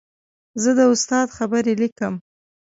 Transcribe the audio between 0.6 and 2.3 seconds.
زه د استاد خبرې لیکم.